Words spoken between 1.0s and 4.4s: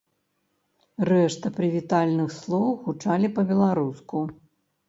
Рэшта прывітальных слоў гучалі па-беларуску.